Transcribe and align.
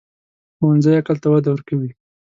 ښوونځی 0.57 0.91
عقل 0.99 1.17
ته 1.23 1.27
وده 1.29 1.49
ورکوي 1.51 1.91